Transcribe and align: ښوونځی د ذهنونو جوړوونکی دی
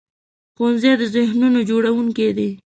ښوونځی 0.55 0.91
د 1.01 1.03
ذهنونو 1.15 1.59
جوړوونکی 1.69 2.29
دی 2.37 2.49